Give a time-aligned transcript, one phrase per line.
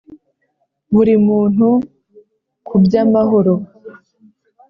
[0.93, 1.67] buri muntu
[2.67, 3.53] k’uby’amahoro